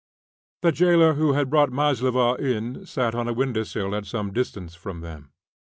[0.63, 5.01] The jailer who had brought Maslova in sat on a windowsill at some distance from
[5.01, 5.31] them.